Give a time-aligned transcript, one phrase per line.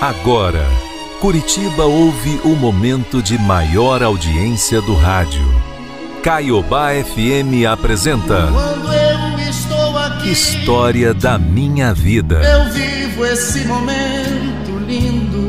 [0.00, 0.66] Agora,
[1.20, 5.42] Curitiba ouve o momento de maior audiência do rádio.
[6.22, 12.42] Caiobá FM apresenta Quando eu estou aqui, História da Minha Vida.
[12.42, 15.48] eu vivo esse momento lindo.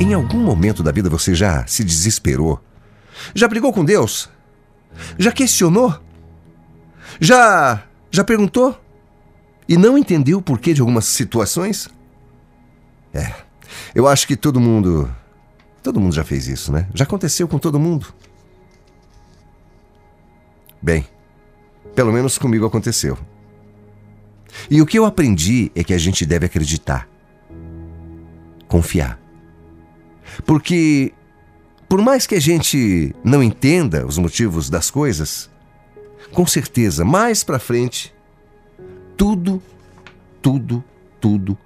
[0.00, 2.58] Em algum momento da vida você já se desesperou?
[3.34, 4.30] Já brigou com Deus?
[5.18, 5.94] Já questionou?
[7.20, 8.79] Já já perguntou?
[9.70, 11.88] E não entendeu o porquê de algumas situações?
[13.14, 13.32] É.
[13.94, 15.08] Eu acho que todo mundo
[15.80, 16.88] todo mundo já fez isso, né?
[16.92, 18.12] Já aconteceu com todo mundo.
[20.82, 21.06] Bem,
[21.94, 23.16] pelo menos comigo aconteceu.
[24.68, 27.08] E o que eu aprendi é que a gente deve acreditar.
[28.66, 29.20] Confiar.
[30.44, 31.12] Porque,
[31.88, 35.48] por mais que a gente não entenda os motivos das coisas,
[36.32, 38.12] com certeza, mais pra frente,
[39.20, 39.62] tudo,
[40.40, 40.82] tudo,
[41.20, 41.58] tudo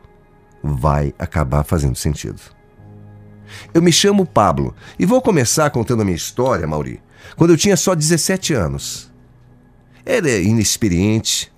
[0.61, 2.41] vai acabar fazendo sentido.
[3.73, 7.01] Eu me chamo Pablo e vou começar contando a minha história, Mauri,
[7.37, 9.09] quando eu tinha só 17 anos.
[10.05, 11.53] Era inexperiente,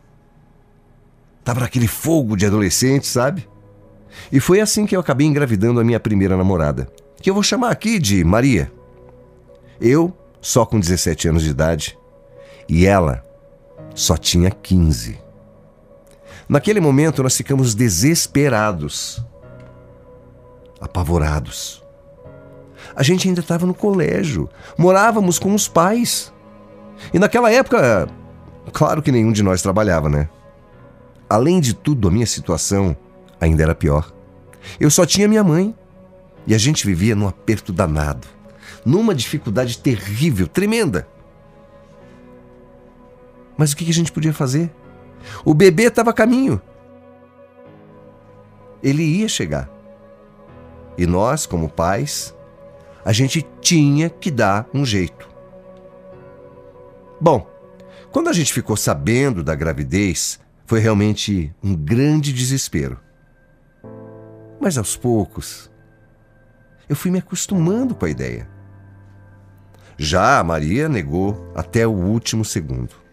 [1.43, 3.49] tava naquele fogo de adolescente, sabe?
[4.31, 7.71] E foi assim que eu acabei engravidando a minha primeira namorada, que eu vou chamar
[7.71, 8.71] aqui de Maria.
[9.81, 11.99] Eu, só com 17 anos de idade,
[12.69, 13.25] e ela
[13.95, 15.25] só tinha 15.
[16.49, 19.25] Naquele momento nós ficamos desesperados,
[20.81, 21.83] apavorados.
[22.95, 26.33] A gente ainda estava no colégio, morávamos com os pais.
[27.13, 28.09] E naquela época,
[28.73, 30.29] claro que nenhum de nós trabalhava, né?
[31.29, 32.97] Além de tudo, a minha situação
[33.41, 34.13] ainda era pior.
[34.79, 35.75] Eu só tinha minha mãe
[36.47, 38.27] e a gente vivia num aperto danado,
[38.85, 41.09] numa dificuldade terrível, tremenda.
[43.57, 44.71] Mas o que a gente podia fazer?
[45.45, 46.61] O bebê estava a caminho.
[48.83, 49.71] Ele ia chegar.
[50.97, 52.35] E nós, como pais,
[53.05, 55.29] a gente tinha que dar um jeito.
[57.21, 57.47] Bom,
[58.11, 62.99] quando a gente ficou sabendo da gravidez, foi realmente um grande desespero.
[64.61, 65.71] Mas aos poucos,
[66.89, 68.49] eu fui me acostumando com a ideia.
[69.99, 73.06] Já a Maria negou até o último segundo.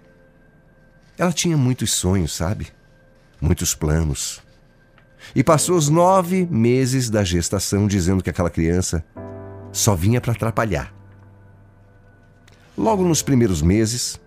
[1.18, 2.68] Ela tinha muitos sonhos, sabe?
[3.40, 4.41] Muitos planos.
[5.35, 9.03] E passou os nove meses da gestação dizendo que aquela criança
[9.72, 10.94] só vinha para atrapalhar.
[12.78, 14.19] Logo nos primeiros meses,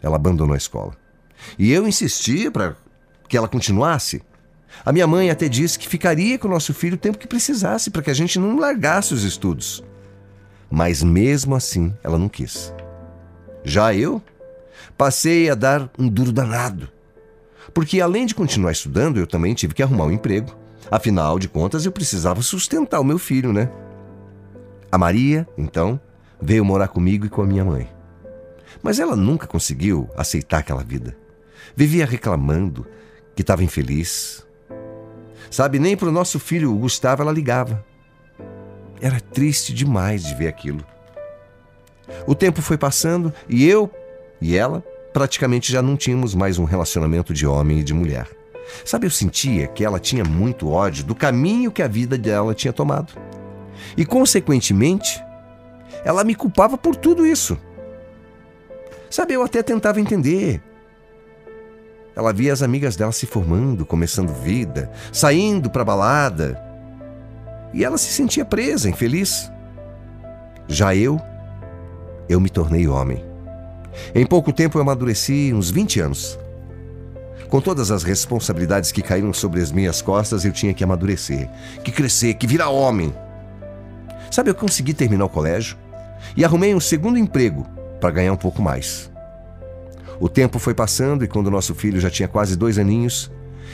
[0.00, 0.96] ela abandonou a escola.
[1.58, 2.76] E eu insistia para
[3.28, 4.22] que ela continuasse.
[4.84, 7.90] A minha mãe até disse que ficaria com o nosso filho o tempo que precisasse
[7.90, 9.82] para que a gente não largasse os estudos.
[10.70, 12.72] Mas mesmo assim, ela não quis.
[13.64, 14.22] Já eu
[14.96, 16.88] passei a dar um duro danado.
[17.74, 20.56] Porque além de continuar estudando, eu também tive que arrumar um emprego.
[20.90, 23.70] Afinal de contas, eu precisava sustentar o meu filho, né?
[24.90, 26.00] A Maria, então,
[26.40, 27.88] veio morar comigo e com a minha mãe.
[28.82, 31.16] Mas ela nunca conseguiu aceitar aquela vida.
[31.74, 32.86] Vivia reclamando
[33.34, 34.46] que estava infeliz.
[35.50, 37.84] Sabe, nem para o nosso filho o Gustavo ela ligava.
[39.00, 40.84] Era triste demais de ver aquilo.
[42.26, 43.90] O tempo foi passando e eu
[44.40, 48.28] e ela praticamente já não tínhamos mais um relacionamento de homem e de mulher.
[48.84, 52.72] Sabe, eu sentia que ela tinha muito ódio do caminho que a vida dela tinha
[52.72, 53.12] tomado.
[53.96, 55.22] E, consequentemente,
[56.04, 57.56] ela me culpava por tudo isso.
[59.08, 60.60] Sabe, eu até tentava entender.
[62.14, 66.62] Ela via as amigas dela se formando, começando vida, saindo para balada.
[67.72, 69.50] E ela se sentia presa, infeliz.
[70.66, 71.20] Já eu,
[72.28, 73.25] eu me tornei homem.
[74.14, 76.38] Em pouco tempo eu amadureci uns 20 anos.
[77.48, 81.48] Com todas as responsabilidades que caíram sobre as minhas costas, eu tinha que amadurecer,
[81.84, 83.14] que crescer, que virar homem.
[84.30, 85.76] Sabe, eu consegui terminar o colégio
[86.36, 87.66] e arrumei um segundo emprego
[88.00, 89.10] para ganhar um pouco mais.
[90.18, 93.30] O tempo foi passando e quando nosso filho já tinha quase dois aninhos,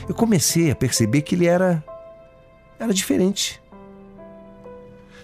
[0.08, 1.82] eu comecei a perceber que ele era.
[2.78, 3.62] era diferente.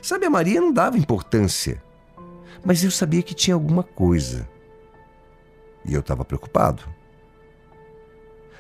[0.01, 1.83] Sabe, a Maria não dava importância,
[2.65, 4.49] mas eu sabia que tinha alguma coisa.
[5.89, 6.83] E eu estava preocupado.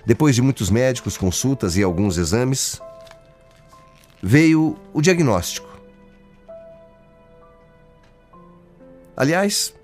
[0.06, 2.80] Depois de muitos médicos, consultas e alguns exames,
[4.22, 5.68] veio o diagnóstico.
[9.14, 9.74] Aliás,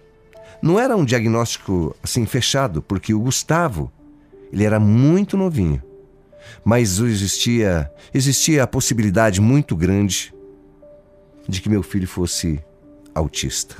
[0.63, 3.93] não era um diagnóstico assim fechado, porque o Gustavo,
[4.51, 5.83] ele era muito novinho.
[6.65, 10.33] Mas existia, existia a possibilidade muito grande
[11.47, 12.65] de que meu filho fosse
[13.15, 13.77] autista.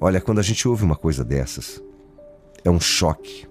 [0.00, 1.82] Olha, quando a gente ouve uma coisa dessas,
[2.64, 3.46] é um choque.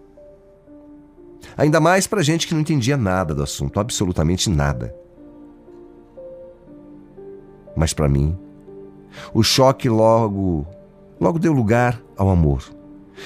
[1.55, 4.95] Ainda mais pra gente que não entendia nada do assunto, absolutamente nada.
[7.75, 8.35] Mas para mim,
[9.31, 10.65] o choque logo,
[11.19, 12.63] logo deu lugar ao amor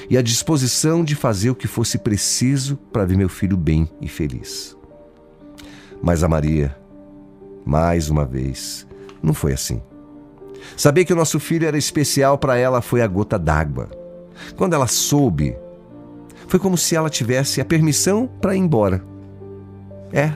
[0.10, 4.08] e à disposição de fazer o que fosse preciso para ver meu filho bem e
[4.08, 4.76] feliz.
[6.02, 6.76] Mas a Maria,
[7.66, 8.86] mais uma vez,
[9.22, 9.82] não foi assim.
[10.76, 13.90] Saber que o nosso filho era especial para ela foi a gota d'água.
[14.56, 15.56] Quando ela soube,
[16.48, 19.04] foi como se ela tivesse a permissão para ir embora.
[20.12, 20.34] É.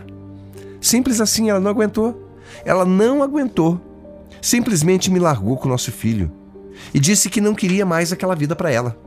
[0.79, 2.29] Simples assim, ela não aguentou.
[2.63, 3.79] Ela não aguentou.
[4.41, 6.31] Simplesmente me largou com o nosso filho
[6.93, 8.97] e disse que não queria mais aquela vida para ela.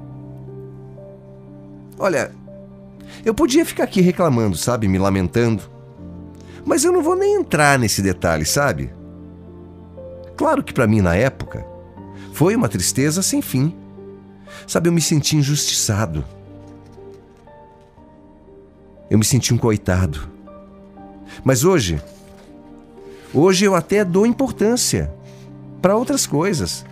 [1.99, 2.32] Olha,
[3.25, 5.62] eu podia ficar aqui reclamando, sabe, me lamentando,
[6.64, 8.93] mas eu não vou nem entrar nesse detalhe, sabe?
[10.40, 11.66] Claro que para mim na época
[12.32, 13.76] foi uma tristeza sem fim.
[14.66, 16.25] Sabe, eu me senti injustiçado.
[19.10, 20.31] Eu me senti um coitado.
[21.44, 22.02] Mas hoje,
[23.34, 25.12] hoje eu até dou importância
[25.82, 26.86] para outras coisas.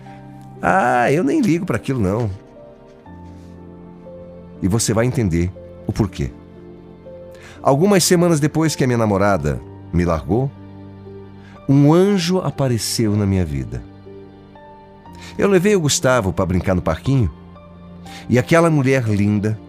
[0.61, 2.29] Ah, eu nem ligo para aquilo não.
[4.61, 5.51] E você vai entender
[5.87, 6.29] o porquê.
[7.63, 9.59] Algumas semanas depois que a minha namorada
[9.91, 10.51] me largou,
[11.69, 13.83] um anjo apareceu na minha vida.
[15.37, 17.31] Eu levei o Gustavo para brincar no parquinho
[18.27, 19.59] e aquela mulher linda,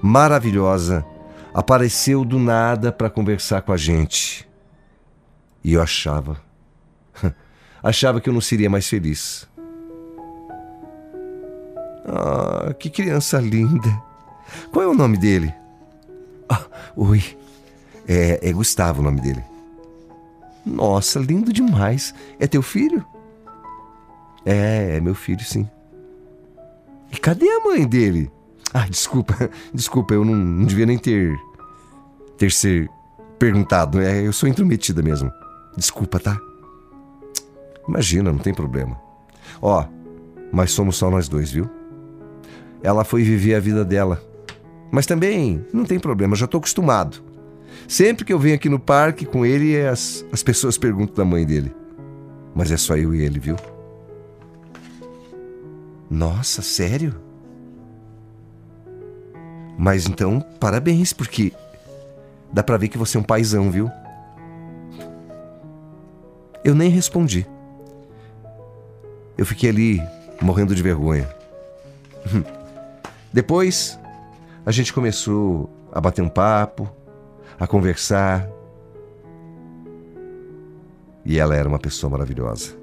[0.00, 1.04] maravilhosa,
[1.52, 4.48] apareceu do nada para conversar com a gente.
[5.64, 6.40] E eu achava,
[7.82, 9.48] achava que eu não seria mais feliz.
[12.06, 13.90] Ah, que criança linda.
[14.70, 15.52] Qual é o nome dele?
[16.48, 16.64] Ah,
[16.96, 17.22] oi.
[18.06, 19.42] É, é Gustavo o nome dele.
[20.68, 22.14] Nossa, lindo demais.
[22.38, 23.04] É teu filho?
[24.44, 25.68] É, é meu filho, sim.
[27.10, 28.30] E cadê a mãe dele?
[28.72, 29.34] Ah, desculpa,
[29.72, 31.38] desculpa, eu não, não devia nem ter
[32.36, 32.88] ter ser
[33.38, 34.00] perguntado.
[34.00, 35.32] É, eu sou intrometida mesmo.
[35.76, 36.38] Desculpa, tá?
[37.88, 39.00] Imagina, não tem problema.
[39.62, 39.84] Ó,
[40.52, 41.68] mas somos só nós dois, viu?
[42.82, 44.22] Ela foi viver a vida dela.
[44.90, 47.22] Mas também não tem problema, já tô acostumado.
[47.86, 51.46] Sempre que eu venho aqui no parque com ele, as, as pessoas perguntam da mãe
[51.46, 51.74] dele.
[52.54, 53.56] Mas é só eu e ele, viu?
[56.10, 57.14] Nossa, sério?
[59.76, 61.52] Mas então, parabéns, porque
[62.52, 63.90] dá pra ver que você é um paizão, viu?
[66.64, 67.46] Eu nem respondi.
[69.36, 70.02] Eu fiquei ali
[70.40, 71.28] morrendo de vergonha.
[73.32, 73.98] Depois,
[74.66, 76.90] a gente começou a bater um papo,
[77.58, 78.48] a conversar.
[81.24, 82.76] E ela era uma pessoa maravilhosa.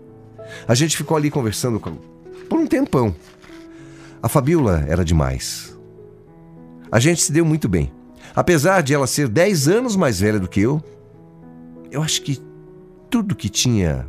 [0.67, 3.15] A gente ficou ali conversando por um tempão.
[4.21, 5.75] A Fabiola era demais.
[6.91, 7.91] A gente se deu muito bem.
[8.35, 10.83] Apesar de ela ser 10 anos mais velha do que eu,
[11.91, 12.41] eu acho que
[13.09, 14.07] tudo que tinha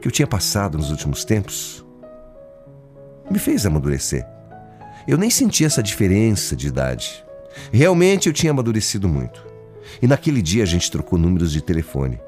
[0.00, 1.84] que eu tinha passado nos últimos tempos
[3.30, 4.26] me fez amadurecer.
[5.06, 7.24] Eu nem senti essa diferença de idade.
[7.72, 9.46] Realmente eu tinha amadurecido muito.
[10.00, 12.20] E naquele dia a gente trocou números de telefone.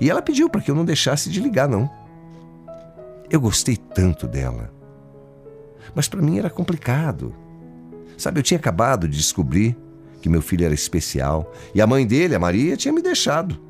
[0.00, 1.90] E ela pediu para que eu não deixasse de ligar, não.
[3.30, 4.72] Eu gostei tanto dela.
[5.94, 7.34] Mas para mim era complicado.
[8.16, 9.76] Sabe, eu tinha acabado de descobrir
[10.20, 13.60] que meu filho era especial e a mãe dele, a Maria, tinha me deixado.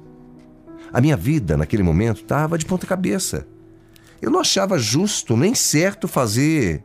[0.92, 3.46] A minha vida naquele momento estava de ponta cabeça.
[4.22, 6.84] Eu não achava justo nem certo fazer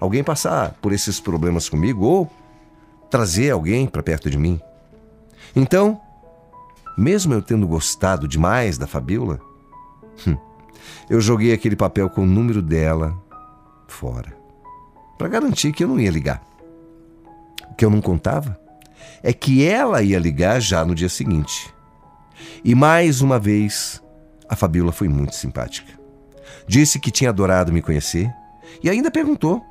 [0.00, 2.30] alguém passar por esses problemas comigo ou
[3.16, 4.60] trazer alguém para perto de mim.
[5.54, 5.98] Então,
[6.98, 9.40] mesmo eu tendo gostado demais da Fabiola,
[10.26, 10.36] hum,
[11.08, 13.16] eu joguei aquele papel com o número dela
[13.88, 14.36] fora,
[15.16, 16.44] para garantir que eu não ia ligar.
[17.70, 18.60] O que eu não contava
[19.22, 21.72] é que ela ia ligar já no dia seguinte.
[22.62, 24.02] E mais uma vez,
[24.46, 25.90] a Fabiola foi muito simpática.
[26.68, 28.30] Disse que tinha adorado me conhecer
[28.82, 29.64] e ainda perguntou,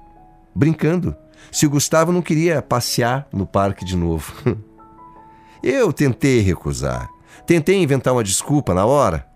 [0.56, 1.16] brincando,
[1.52, 4.34] se o Gustavo não queria passear no parque de novo.
[5.64, 7.10] Eu tentei recusar.
[7.46, 9.28] Tentei inventar uma desculpa na hora.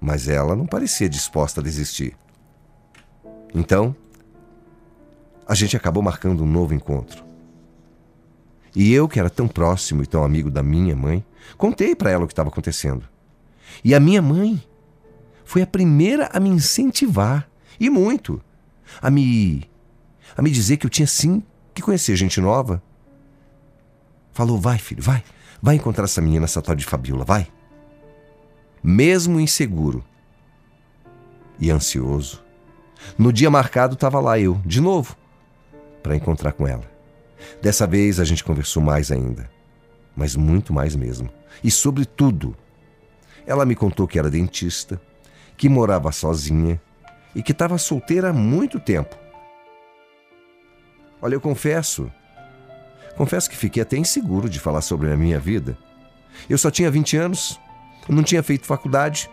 [0.00, 2.16] Mas ela não parecia disposta a desistir.
[3.54, 3.94] Então,
[5.46, 7.24] a gente acabou marcando um novo encontro.
[8.74, 11.24] E eu, que era tão próximo e tão amigo da minha mãe,
[11.56, 13.08] contei para ela o que estava acontecendo.
[13.82, 14.62] E a minha mãe
[15.44, 18.42] foi a primeira a me incentivar, e muito,
[19.00, 19.68] a me
[20.34, 21.42] a me dizer que eu tinha sim
[21.74, 22.82] que conhecer gente nova.
[24.32, 25.22] Falou: vai, filho, vai,
[25.60, 27.46] vai encontrar essa menina, essa tal de Fabiola, vai.
[28.82, 30.04] Mesmo inseguro
[31.58, 32.42] e ansioso,
[33.18, 35.16] no dia marcado estava lá eu, de novo,
[36.02, 36.84] para encontrar com ela.
[37.60, 39.50] Dessa vez a gente conversou mais ainda,
[40.14, 41.28] mas muito mais mesmo.
[41.62, 42.56] E sobre tudo,
[43.46, 45.00] ela me contou que era dentista,
[45.56, 46.80] que morava sozinha
[47.34, 49.16] e que estava solteira há muito tempo.
[51.20, 52.10] Olha, eu confesso,
[53.16, 55.76] confesso que fiquei até inseguro de falar sobre a minha vida.
[56.48, 57.60] Eu só tinha 20 anos,
[58.08, 59.30] não tinha feito faculdade,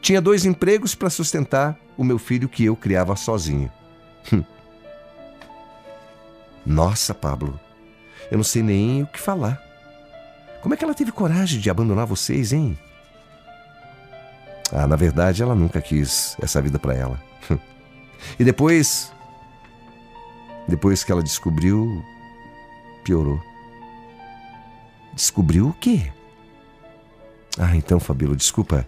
[0.00, 3.70] tinha dois empregos para sustentar o meu filho que eu criava sozinho.
[4.32, 4.44] Hum.
[6.64, 7.58] Nossa, Pablo,
[8.30, 9.60] eu não sei nem o que falar.
[10.60, 12.78] Como é que ela teve coragem de abandonar vocês, hein?
[14.72, 17.20] Ah, na verdade, ela nunca quis essa vida para ela.
[18.38, 19.12] e depois.
[20.68, 22.04] Depois que ela descobriu,
[23.04, 23.40] piorou.
[25.14, 26.10] Descobriu o quê?
[27.58, 28.86] Ah, então, Fabíola, desculpa.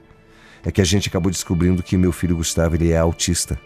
[0.64, 3.61] É que a gente acabou descobrindo que meu filho Gustavo ele é autista.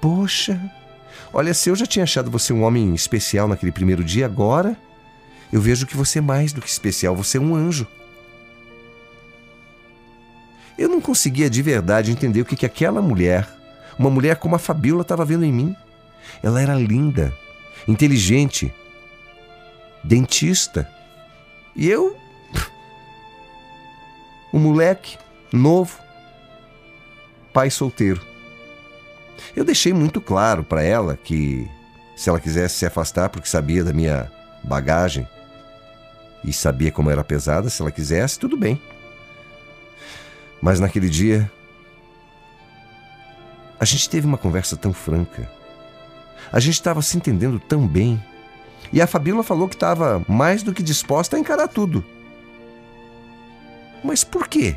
[0.00, 0.60] Poxa,
[1.32, 4.76] olha, se eu já tinha achado você um homem especial naquele primeiro dia, agora
[5.52, 7.86] eu vejo que você é mais do que especial, você é um anjo.
[10.76, 13.48] Eu não conseguia de verdade entender o que, que aquela mulher,
[13.98, 15.76] uma mulher como a Fabiola, estava vendo em mim.
[16.42, 17.36] Ela era linda,
[17.86, 18.72] inteligente,
[20.02, 20.88] dentista.
[21.74, 22.16] E eu.
[24.52, 25.18] Um moleque,
[25.52, 25.98] novo,
[27.52, 28.20] pai solteiro.
[29.56, 31.68] Eu deixei muito claro para ela que,
[32.14, 34.30] se ela quisesse se afastar porque sabia da minha
[34.62, 35.26] bagagem
[36.44, 38.80] e sabia como era pesada, se ela quisesse, tudo bem.
[40.60, 41.50] Mas naquele dia,
[43.78, 45.50] a gente teve uma conversa tão franca.
[46.52, 48.22] A gente estava se entendendo tão bem.
[48.92, 52.04] E a Fabíola falou que estava mais do que disposta a encarar tudo.
[54.02, 54.76] Mas por quê?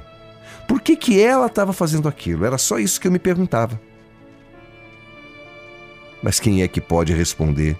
[0.67, 2.45] Por que, que ela estava fazendo aquilo?
[2.45, 3.79] Era só isso que eu me perguntava.
[6.21, 7.77] Mas quem é que pode responder?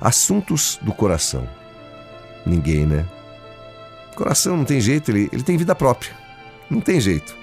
[0.00, 1.48] Assuntos do coração.
[2.44, 3.06] Ninguém, né?
[4.16, 6.12] Coração não tem jeito, ele, ele tem vida própria.
[6.68, 7.36] Não tem jeito.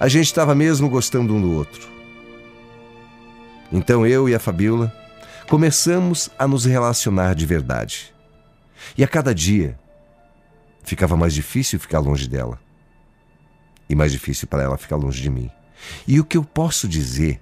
[0.00, 1.93] A gente estava mesmo gostando um do outro.
[3.72, 4.92] Então eu e a Fabiola
[5.48, 8.14] começamos a nos relacionar de verdade.
[8.96, 9.78] E a cada dia
[10.82, 12.60] ficava mais difícil ficar longe dela.
[13.88, 15.50] E mais difícil para ela ficar longe de mim.
[16.06, 17.40] E o que eu posso dizer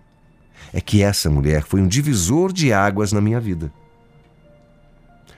[0.72, 3.72] é que essa mulher foi um divisor de águas na minha vida.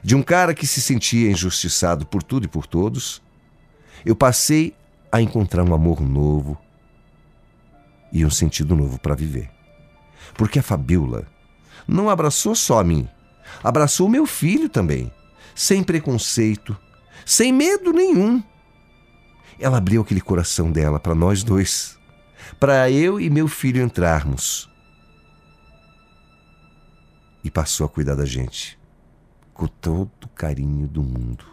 [0.03, 3.23] De um cara que se sentia injustiçado por tudo e por todos,
[4.05, 4.75] eu passei
[5.11, 6.59] a encontrar um amor novo
[8.13, 9.51] e um sentido novo para viver.
[10.33, 11.27] Porque a Fabiola
[11.87, 13.09] não abraçou só a mim,
[13.63, 15.13] abraçou meu filho também,
[15.55, 16.77] sem preconceito,
[17.27, 18.43] sem medo nenhum.
[19.59, 21.99] Ela abriu aquele coração dela para nós dois,
[22.59, 24.69] para eu e meu filho entrarmos.
[27.43, 28.79] E passou a cuidar da gente
[29.53, 31.45] com todo o carinho do mundo.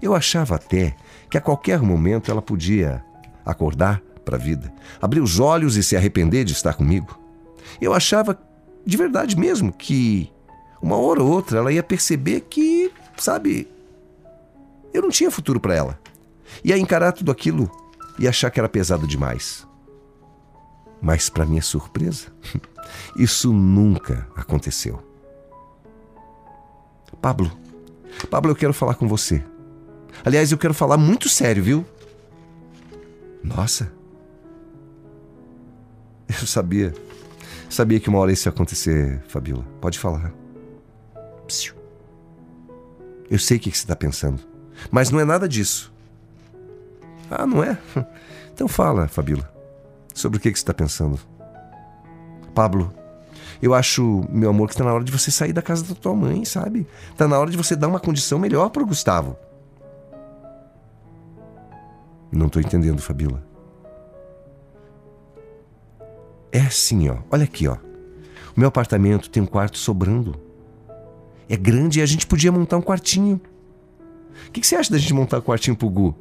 [0.00, 0.94] Eu achava até
[1.30, 3.02] que a qualquer momento ela podia
[3.44, 7.18] acordar para a vida, abrir os olhos e se arrepender de estar comigo.
[7.80, 8.38] Eu achava
[8.84, 10.30] de verdade mesmo que
[10.80, 13.68] uma hora ou outra ela ia perceber que, sabe,
[14.92, 15.98] eu não tinha futuro para ela.
[16.64, 17.70] Ia encarar tudo aquilo
[18.18, 19.66] e achar que era pesado demais.
[21.00, 22.28] Mas, para minha surpresa,
[23.16, 25.02] isso nunca aconteceu.
[27.20, 27.50] Pablo,
[28.30, 29.42] Pablo, eu quero falar com você.
[30.24, 31.86] Aliás, eu quero falar muito sério, viu?
[33.42, 33.92] Nossa.
[36.40, 36.92] Eu sabia.
[37.68, 39.64] Sabia que uma hora isso ia acontecer, Fabiola.
[39.80, 40.32] Pode falar.
[41.46, 41.74] Psiu.
[43.30, 44.40] Eu sei o que você está pensando.
[44.90, 45.92] Mas não é nada disso.
[47.30, 47.78] Ah, não é?
[48.54, 49.50] Então fala, Fabiola.
[50.14, 51.18] Sobre o que você está pensando.
[52.54, 52.92] Pablo,
[53.62, 56.14] eu acho, meu amor, que está na hora de você sair da casa da tua
[56.14, 56.86] mãe, sabe?
[57.10, 59.38] Está na hora de você dar uma condição melhor para o Gustavo.
[62.30, 63.42] Não estou entendendo, Fabila.
[66.72, 67.18] Assim, ó.
[67.30, 67.76] Olha aqui, ó.
[68.56, 70.34] O meu apartamento tem um quarto sobrando.
[71.48, 73.40] É grande e a gente podia montar um quartinho.
[74.48, 76.14] O que, que você acha da gente montar um quartinho pro Gu?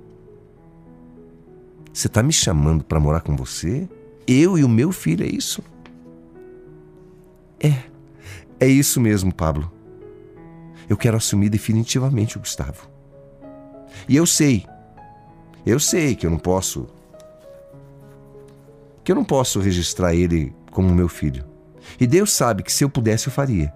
[1.93, 3.87] Você tá me chamando para morar com você?
[4.27, 5.63] Eu e o meu filho, é isso?
[7.59, 7.83] É.
[8.59, 9.71] É isso mesmo, Pablo.
[10.87, 12.87] Eu quero assumir definitivamente o Gustavo.
[14.07, 14.65] E eu sei
[15.65, 16.87] eu sei que eu não posso.
[19.03, 21.45] Que eu não posso registrar ele como meu filho.
[21.99, 23.73] E Deus sabe que se eu pudesse eu faria.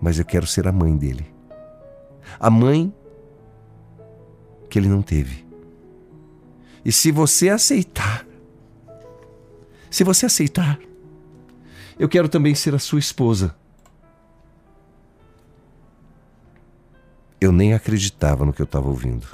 [0.00, 1.26] Mas eu quero ser a mãe dele.
[2.38, 2.94] A mãe
[4.68, 5.44] que ele não teve.
[6.84, 8.24] E se você aceitar,
[9.90, 10.78] se você aceitar,
[12.00, 13.54] Eu quero também ser a sua esposa.
[17.38, 19.26] Eu nem acreditava no que eu estava ouvindo.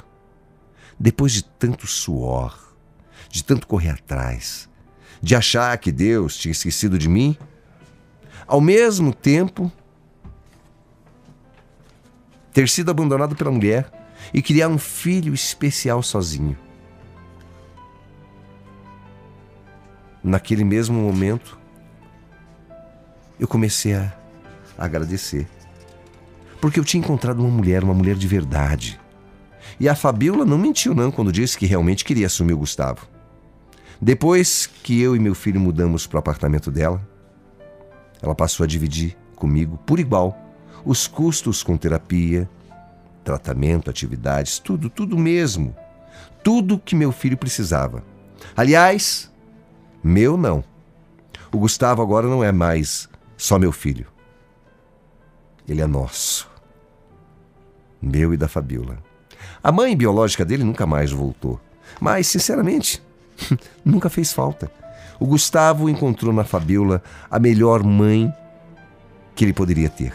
[0.99, 2.66] Depois de tanto suor,
[3.29, 4.69] de tanto correr atrás,
[5.21, 7.37] de achar que Deus tinha esquecido de mim,
[8.45, 9.71] ao mesmo tempo
[12.53, 13.91] ter sido abandonado pela mulher
[14.33, 16.57] e criar um filho especial sozinho.
[20.23, 21.57] Naquele mesmo momento,
[23.39, 24.11] eu comecei a
[24.77, 25.47] agradecer.
[26.59, 28.99] Porque eu tinha encontrado uma mulher, uma mulher de verdade.
[29.79, 33.07] E a Fabiola não mentiu não quando disse que realmente queria assumir o Gustavo.
[34.01, 37.01] Depois que eu e meu filho mudamos para o apartamento dela,
[38.21, 40.37] ela passou a dividir comigo por igual
[40.85, 42.49] os custos com terapia,
[43.23, 45.75] tratamento, atividades, tudo, tudo mesmo.
[46.43, 48.03] Tudo que meu filho precisava.
[48.55, 49.31] Aliás,
[50.03, 50.63] meu não.
[51.51, 54.07] O Gustavo agora não é mais só meu filho.
[55.67, 56.49] Ele é nosso.
[58.01, 58.97] Meu e da Fabiola.
[59.61, 61.59] A mãe biológica dele nunca mais voltou.
[61.99, 63.03] Mas, sinceramente,
[63.83, 64.71] nunca fez falta.
[65.19, 68.31] O Gustavo encontrou na Fabiola a melhor mãe
[69.35, 70.13] que ele poderia ter.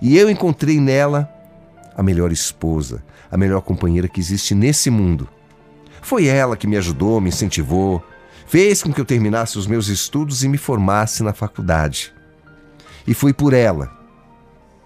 [0.00, 1.28] E eu encontrei nela
[1.96, 5.28] a melhor esposa, a melhor companheira que existe nesse mundo.
[6.00, 8.02] Foi ela que me ajudou, me incentivou,
[8.46, 12.12] fez com que eu terminasse os meus estudos e me formasse na faculdade.
[13.06, 13.90] E foi por ela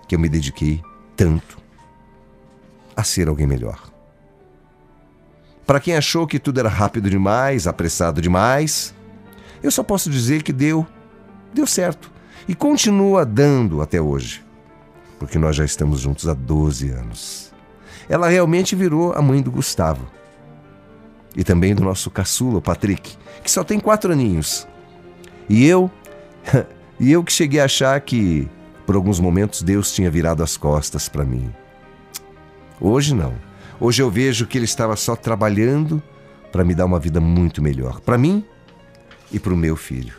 [0.09, 0.83] que eu me dediquei
[1.17, 1.59] tanto
[2.97, 3.94] a ser alguém melhor.
[5.67, 8.95] Para quem achou que tudo era rápido demais, apressado demais,
[9.63, 10.87] eu só posso dizer que deu,
[11.55, 12.13] deu certo
[12.47, 14.45] e continua dando até hoje,
[15.19, 17.53] porque nós já estamos juntos há 12 anos.
[18.09, 20.07] Ela realmente virou a mãe do Gustavo
[21.35, 24.69] e também do nosso caçula, o Patrick, que só tem quatro aninhos.
[25.49, 25.91] E eu,
[27.01, 28.47] e eu que cheguei a achar que
[28.85, 31.51] por alguns momentos Deus tinha virado as costas para mim.
[32.79, 33.35] Hoje não.
[33.81, 36.03] Hoje eu vejo que Ele estava só trabalhando
[36.53, 38.45] para me dar uma vida muito melhor, para mim
[39.33, 40.15] e para o meu filho.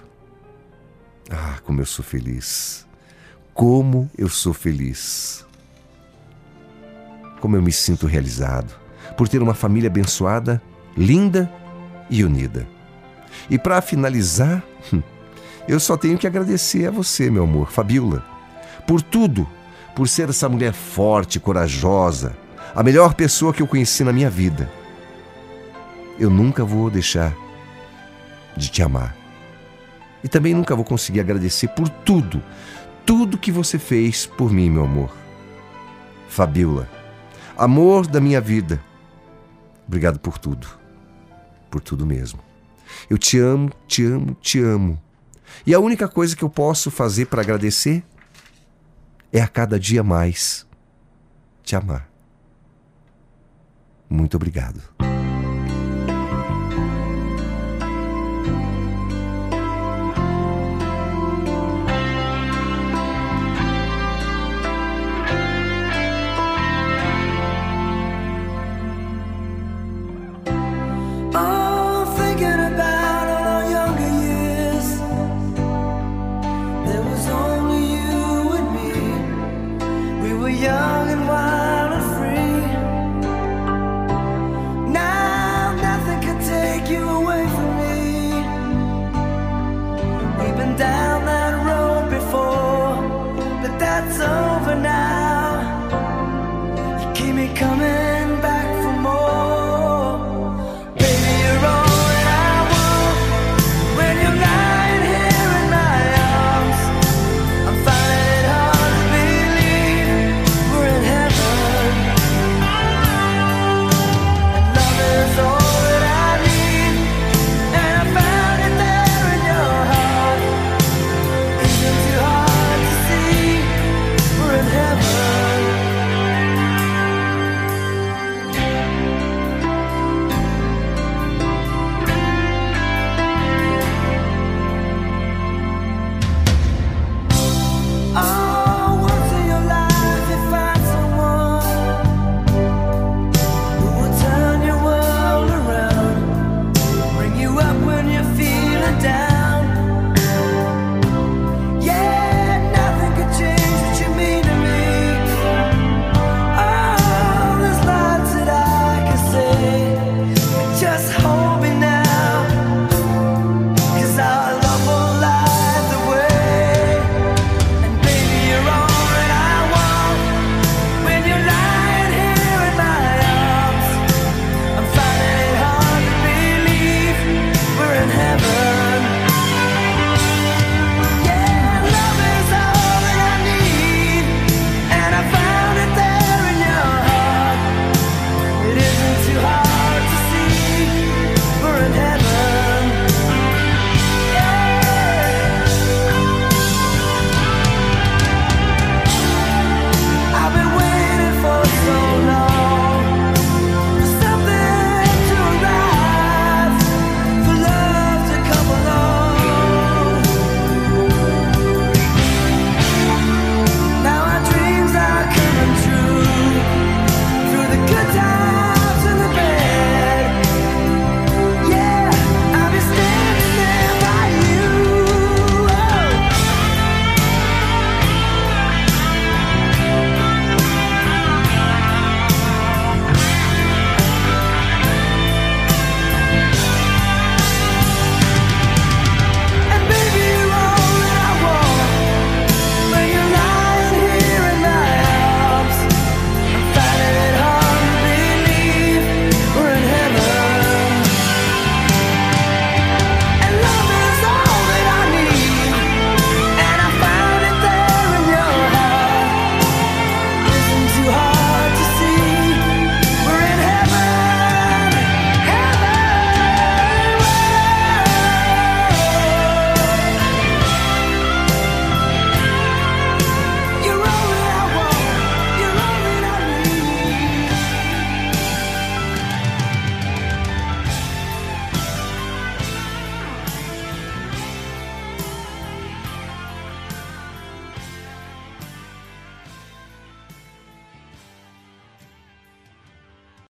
[1.30, 2.86] Ah, como eu sou feliz!
[3.54, 5.46] Como eu sou feliz!
[7.40, 8.74] Como eu me sinto realizado
[9.16, 10.62] por ter uma família abençoada,
[10.98, 11.52] linda
[12.10, 12.68] e unida.
[13.50, 14.64] E para finalizar,
[15.68, 18.36] eu só tenho que agradecer a você, meu amor, Fabiola
[18.86, 19.48] por tudo,
[19.96, 22.36] por ser essa mulher forte, corajosa,
[22.76, 24.70] a melhor pessoa que eu conheci na minha vida.
[26.20, 27.34] Eu nunca vou deixar
[28.56, 29.16] de te amar.
[30.22, 32.44] E também nunca vou conseguir agradecer por tudo,
[33.06, 35.16] tudo que você fez por mim, meu amor.
[36.28, 36.90] Fabiola,
[37.58, 38.84] amor da minha vida,
[39.88, 40.68] obrigado por tudo,
[41.70, 42.40] por tudo mesmo.
[43.10, 45.02] Eu te amo, te amo, te amo.
[45.66, 48.04] E a única coisa que eu posso fazer para agradecer
[49.32, 50.66] é a cada dia mais
[51.64, 52.15] te amar.
[54.10, 54.95] Muito obrigado.